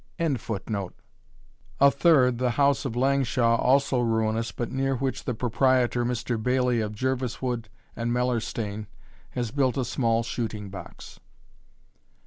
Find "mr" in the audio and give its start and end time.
6.03-6.41